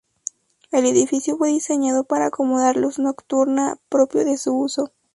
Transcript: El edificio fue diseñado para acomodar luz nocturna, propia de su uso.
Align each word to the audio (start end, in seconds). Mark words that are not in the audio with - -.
El 0.71 0.87
edificio 0.87 1.37
fue 1.37 1.49
diseñado 1.49 2.05
para 2.05 2.25
acomodar 2.25 2.75
luz 2.75 2.97
nocturna, 2.97 3.77
propia 3.87 4.23
de 4.23 4.39
su 4.39 4.57
uso. 4.57 4.91